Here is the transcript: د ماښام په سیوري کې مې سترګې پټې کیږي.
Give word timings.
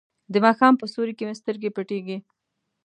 د 0.33 0.35
ماښام 0.45 0.73
په 0.77 0.85
سیوري 0.91 1.13
کې 1.17 1.23
مې 1.27 1.35
سترګې 1.41 1.69
پټې 1.75 1.97
کیږي. 2.05 2.17